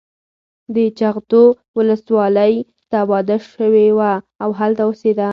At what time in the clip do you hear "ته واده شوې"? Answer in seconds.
2.91-3.87